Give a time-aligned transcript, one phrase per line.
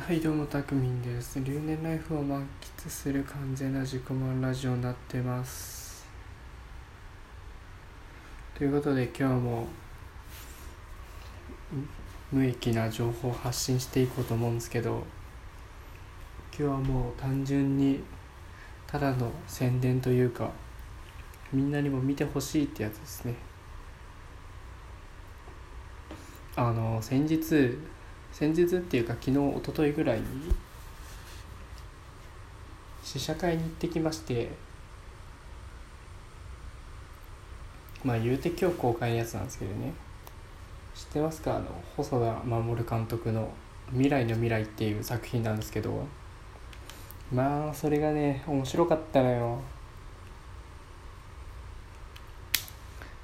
[0.00, 1.38] はいどうもたくみんです。
[1.44, 6.06] 留年ライフを満喫する完全な自己満ラジオになってます。
[8.56, 9.66] ということで今日も
[12.32, 15.04] 無益な情報を発信していこうと思うんですけど
[16.58, 18.00] 今日はもう単純に
[18.86, 20.50] ただの宣伝というか
[21.52, 23.34] みんなにも見てほしいってやつですね。
[26.56, 27.76] あの先日
[28.32, 30.26] 先日っていうか昨日一昨日ぐらいに
[33.02, 34.50] 試写会に行ってきまして
[38.04, 39.92] まあ言うて今日公開のやつなんですけどね。
[40.94, 41.56] 知ってますか？
[41.56, 43.52] あの細田守監督の
[43.92, 46.06] 「未来の未来」っていう作品なんですけど。
[47.32, 49.60] まあそれがね面白かったのよ。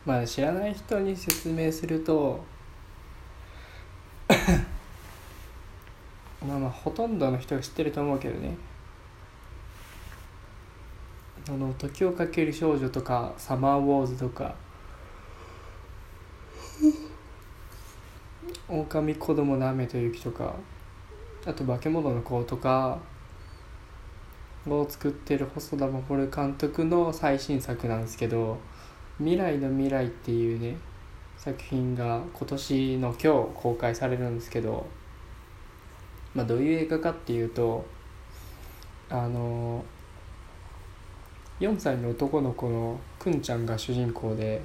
[0.04, 2.44] まあ知らない人に説明すると
[6.46, 8.56] まあまあほとんどの人が知ってると思うけどね。
[11.48, 14.54] あの「時をかける少女」とか「サマーウォーズ」とか
[18.68, 20.54] 「狼子供の雨と雪」とか。
[21.44, 22.98] あと「化け物の子」とか。
[24.74, 28.58] を作ってる細田守監督の最新作なんですけど
[29.18, 30.76] 「未来の未来」っていうね
[31.36, 34.86] 作品が今年の今日公開されるんですけど。
[36.36, 37.86] まあ、どういう映画かっていうと
[39.08, 39.82] あの
[41.60, 44.60] 4歳の男の子のくんちゃんが主人公で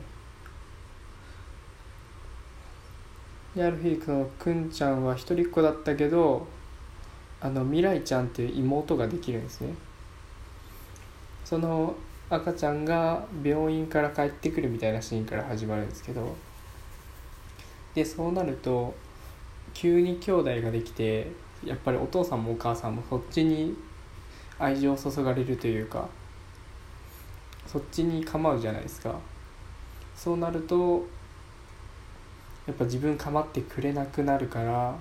[3.55, 6.45] である日そのくんちゃんは一人っ子だったけど
[7.39, 9.73] あの未来ちゃんっていう妹ができるんですね。
[11.45, 11.95] その
[12.29, 16.35] 赤ちゃんが病院から帰ってくるみたいなシーンから始まるんですけど
[17.93, 18.93] でそうなると
[19.73, 21.27] 急に兄弟ができて
[21.65, 23.75] やっぱりお父さんもお母さんもそっちに
[24.57, 26.07] 愛情を注がれるというか
[27.67, 29.15] そっちに構うじゃないですか。
[30.15, 31.05] そうなると
[32.67, 34.95] やっぱ自分構ってくれなくなるから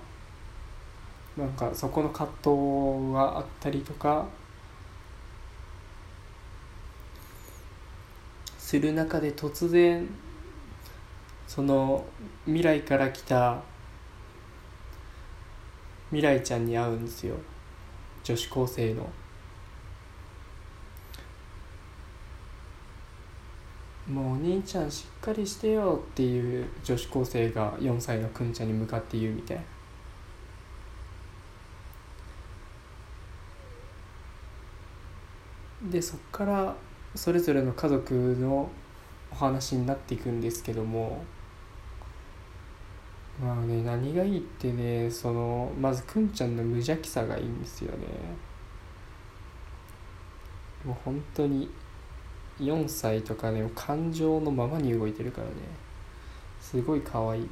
[1.37, 4.27] なんかそこの葛藤があったりとか
[8.59, 10.09] する中で突然
[11.47, 12.05] その
[12.47, 13.63] 未来から来た
[16.11, 17.37] 未来ちゃんに会うんですよ。
[18.25, 19.09] 女子高生の。
[24.11, 29.61] もうお兄ちゃんしっかりしてよっていう女子高生が4歳のくんちゃんに向かって言うみたい
[35.83, 36.75] でそっから
[37.15, 38.69] それぞれの家族の
[39.31, 41.25] お話になっていくんですけども
[43.43, 48.07] まあね何がいいってねそのまずくんちゃんの無邪気さがいいんですよね。
[50.85, 51.71] もう本当に
[52.59, 55.55] 4歳とかね感情のままに動いてるからね。
[56.61, 57.49] すごい可愛い。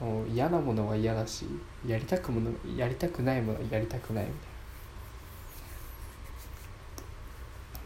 [0.00, 1.46] もう嫌なものは嫌だし
[1.86, 4.30] やりたくものやりたくないものはやりたくないみ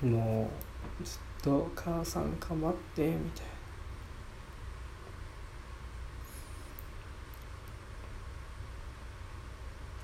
[0.01, 0.17] たいな。
[0.17, 0.51] も
[1.01, 3.58] うずっと「母さんかまって」みたいな。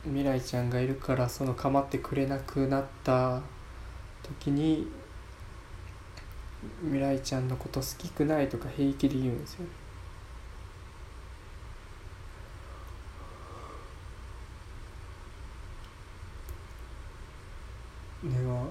[0.05, 3.41] 未来ちゃんがいるからその構ってくれなくなった
[4.23, 4.87] 時に
[6.83, 9.67] 未来ちゃんのこと好きくないとか平気で言うんですよ
[18.25, 18.69] でも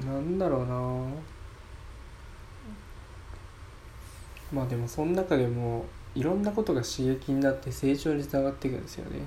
[0.00, 0.76] なんだろうな。
[4.52, 5.84] まあでもその中でも
[6.14, 9.20] いろんなことが刺激になって成長につながっていくんですよね。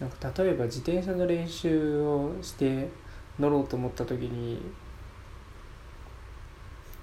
[0.00, 2.88] なんか例えば自転車の練習をして
[3.38, 4.60] 乗ろうと思った時に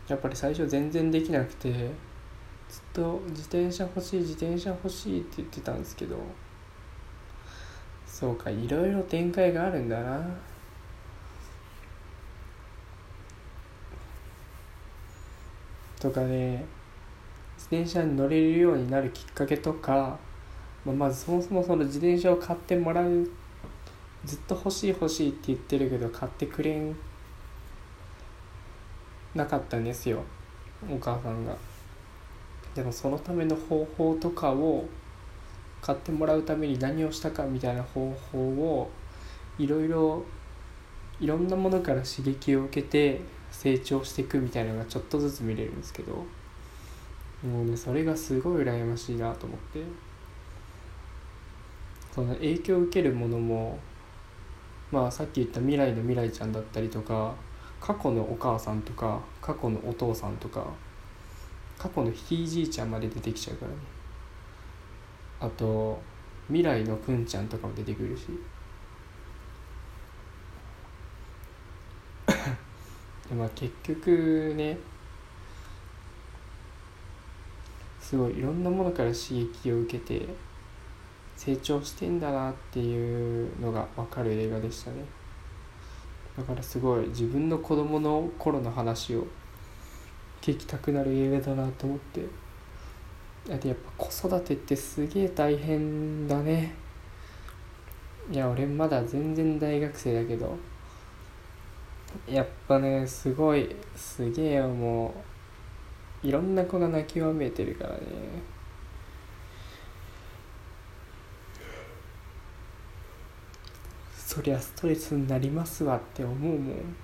[0.07, 6.17] やっぱり最初全然できなくてずっと自転車欲しい自転車欲しいって言ってたんですけど
[8.05, 10.23] そうかいろいろ展開があるんだな。
[15.99, 16.65] とかね
[17.55, 20.19] 自転車に乗れるようになるきっかけとか
[20.85, 23.29] まあ、まずそもそもその自転車を買ってもらう
[24.25, 26.95] ずっと欲しい欲しいって言ってるけど買ってくれん
[29.35, 30.23] なかったんですよ。
[30.89, 31.55] お母さんが。
[32.75, 34.85] でもそのための方法とかを
[35.81, 38.89] 買ってもらうために何をしたかみたいな方法を
[39.57, 40.23] いろいろ
[41.19, 43.21] いろんなものから刺激を受けて
[43.51, 46.25] 成長していくみたいなのがちょっとずつ見れるんですけど。
[47.43, 49.81] もうねそれがすごい羨ましいなと思って。
[52.13, 53.79] その影響を受けるものも
[54.91, 57.33] まあさっき言った未来の未来ちゃんだったりとか
[57.81, 60.67] 過去のお母さんとか過去のお父さんとか
[61.79, 63.77] 過去のひいじいちゃんまで出てきちゃうからね。
[65.39, 65.99] あと
[66.47, 68.27] 未来のくんちゃんとかも出てくるし。
[73.27, 74.77] でまあ結局ね
[77.99, 80.27] すごいいろんなものから刺激を受けて
[81.45, 85.03] 成長してんだなっていうのが分かる映画でしたね。
[86.37, 89.27] だからすごい自分の子供の頃の話を
[90.41, 92.25] 聞きたくなる映画だなと思って。
[93.49, 96.73] だってやっぱ子育てってすげえ大変だね。
[98.31, 100.55] いや俺まだ全然大学生だけど。
[102.25, 105.13] やっぱねすごいすげえよも
[106.23, 107.99] ういろんな子が泣きわめいてるからね。
[114.33, 116.95] そりゃストレスになりますわって思うもん。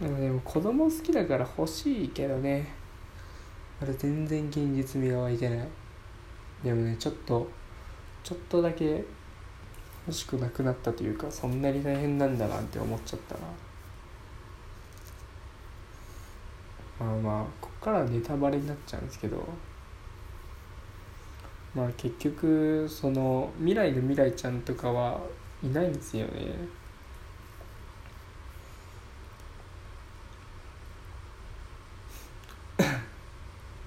[0.00, 2.66] でもでも子供好きだから欲しいけどね。
[3.80, 5.68] あれ全然現実味が湧いてない。
[6.64, 7.48] でもねちょっと
[8.24, 9.04] ちょっとだけ
[10.08, 13.40] 欲しくなくなったというかそんなに大変なんだなって思っちゃったな。
[16.98, 19.48] まあまあこっからネタバレになっちゃうんですけど。
[21.72, 25.20] まあ結局その未来の未来ちゃんとかは
[25.62, 26.54] いないんですよね。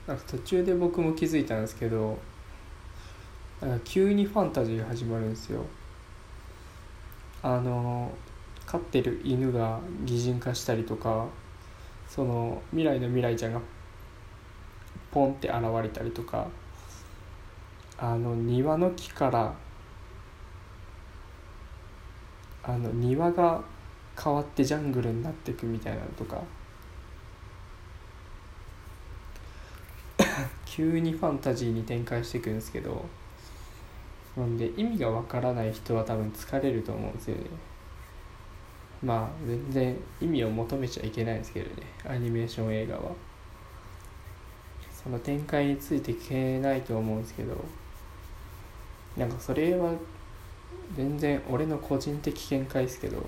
[0.07, 2.17] なんか途中で僕も気づいたんですけど
[3.61, 5.65] なんか急にファンタジーが始まるんですよ。
[7.41, 8.11] あの
[8.65, 11.27] 飼ってる犬が擬人化したりとか
[12.07, 13.61] その未来の未来ちゃんが
[15.11, 16.47] ポンって現れたりとか
[17.97, 19.53] あの庭の木から
[22.67, 23.63] あの庭が
[24.21, 26.41] 変わってジャングルになっていくみたいなのとか。
[30.65, 33.05] 急にファンタジーに展開していくんですけど。
[34.35, 37.43] なんで意味がわからない人は多分疲れると思うんですよね。
[39.01, 41.83] まあ全然意味を求めちゃいけないんですけどね。
[42.05, 43.11] アニメーション映画は。
[44.91, 47.55] その展開についていけないと思うんですけど。
[49.15, 49.93] なんかそれは
[50.95, 53.27] 全然俺の個人的見解ですけど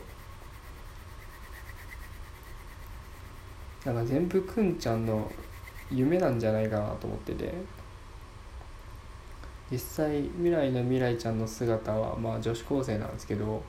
[3.85, 5.31] なんか全部くんちゃんの
[5.91, 7.53] 夢なんじゃないかなと思ってて
[9.71, 13.63] 実際未来の未来ちゃんの姿はまあ女子高生なんですけど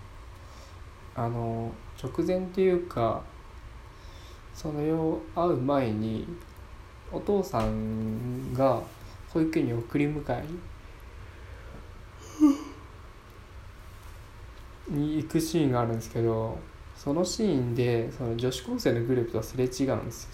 [1.14, 1.72] あの
[2.02, 3.22] 直前っていうか
[4.54, 6.26] その世会う前に
[7.12, 8.80] お父さんが
[9.30, 10.44] 保育園に送り迎え
[14.90, 16.58] に行くシーンがあるんですけど
[16.96, 20.30] そのシーンでその女子高生のグループとすれ違うんですよ。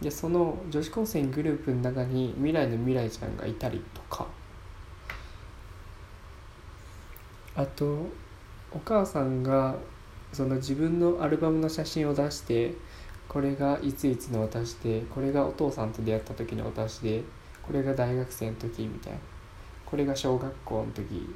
[0.00, 4.26] でその女子高生グループの中に未来の未来ちゃんがいたりとか。
[7.54, 8.06] あと
[8.72, 9.76] お母さんが
[10.32, 12.74] その自分のアルバムの写真を出して
[13.28, 17.22] これがいついつの私でこれがお父さんと出会った時の私で
[17.62, 19.18] これが大学生の時みたいな。
[19.84, 21.28] これが小学校の時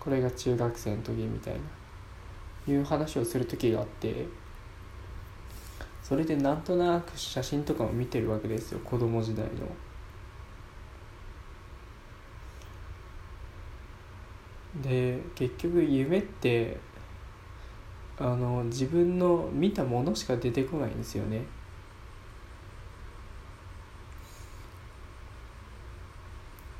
[0.00, 1.60] これが中学生の時みたいな
[2.72, 4.26] いう話をする時があって
[6.02, 9.50] それでなんとなく写真とかも見てるわけですよ子供時代の。
[14.82, 16.78] で結局夢って
[18.18, 21.38] あの自分の見たものしか出てこないんですよね。
[21.38, 21.42] っ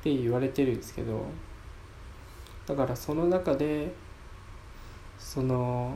[0.02, 1.26] て言われてるんですけど
[2.68, 3.90] だからその中で
[5.18, 5.94] その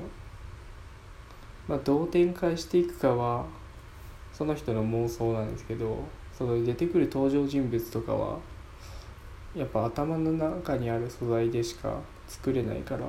[1.69, 3.45] まあどう展開していくかは
[4.33, 5.99] その人の妄想なんですけど
[6.37, 8.39] その出てくる登場人物とかは
[9.55, 13.05] やっぱ頭の中にある素材でしか作れないから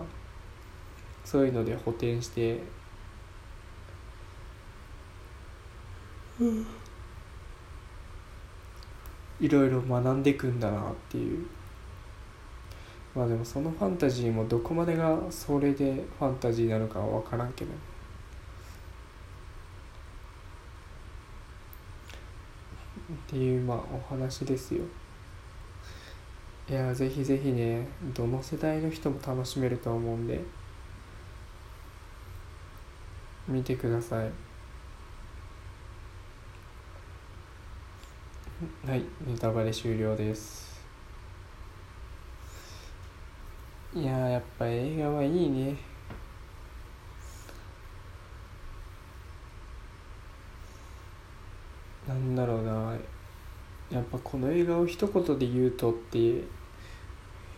[1.23, 2.59] そういうので補填して
[9.39, 11.45] いろいろ学んでいくんだなっていう
[13.15, 17.71] まあでもそのファンタジーもどこまでがそれでファンタジーなのかは分からんけど。
[23.13, 24.83] っていうまあお話ですよ。
[26.69, 30.41] いやぜひぜひねどの世代の人も楽しめると思うんで
[33.47, 34.31] 見てください。
[38.87, 40.72] はいネタバレ終了です。
[43.95, 45.75] いややっぱ映画はいいね。
[52.07, 52.95] なんだろうな。
[53.91, 56.43] やっぱこの映画を一言で言うとってい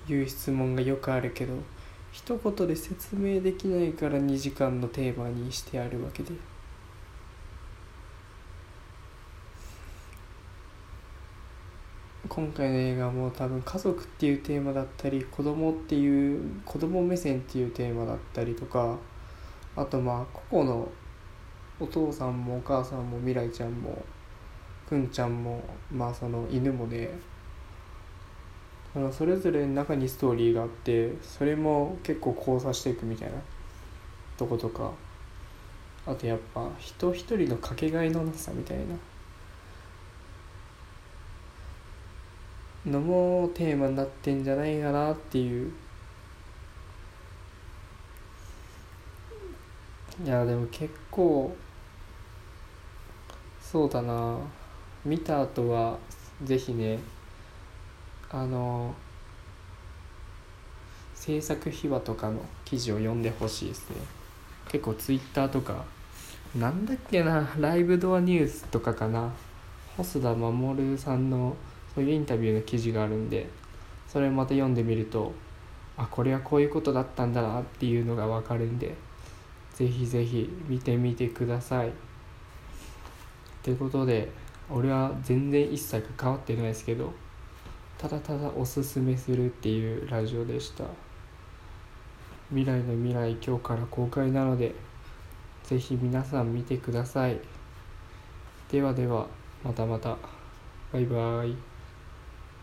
[0.10, 1.54] う質問がよくあるけど
[2.12, 6.34] 一言で説明できないから2時間のテーマにしてあるわけで。
[12.28, 18.98] 今回の映画も多分家族っていうテーマだったり子供っていう子供目線っていうテーマだったりとか
[19.76, 20.90] あとまあ個々の
[21.80, 24.02] お父さんもお母さんも未来ちゃんも
[24.88, 27.10] くんちゃんもまあその犬もね
[28.94, 33.36] そのそれぞれの中にストーリーがあってそれも結構交差していくみたいな
[34.38, 34.92] とことか
[36.08, 38.96] あとやっぱ人一人のかけがえのなさみたいな。
[42.86, 45.72] のもテーマになってんじゃないかなっていう。
[50.24, 51.56] いやでも結構
[53.62, 54.38] そうだな。
[55.04, 55.98] 見た後は
[56.44, 57.00] ぜひね
[58.30, 58.94] あの
[61.14, 63.98] 制作秘話とかの記事を読んでほしいですね。
[64.68, 65.84] 結構ツイッターとか
[66.56, 69.32] なんだっけなライブドアニュースとかかな。
[69.98, 71.56] 細田守さんの
[71.96, 73.48] そういうインタビューの記事があるんで
[74.08, 75.34] それをまた読んでみると
[75.98, 78.96] あこれはこういうことだったんだなっていうのが分かるんで
[79.74, 81.92] ぜひぜひ見てみてください。
[83.64, 84.30] ということで
[84.70, 87.14] 俺は全然一切関わってないですけど
[87.98, 90.84] ただただおすすめするっていうラジオでした。
[92.50, 94.76] 未来の未来今日から公開なので
[95.64, 97.40] ぜひ皆さん見てください。
[98.72, 99.28] ではでは
[99.64, 100.18] またまた。
[100.94, 101.75] バイバーイ。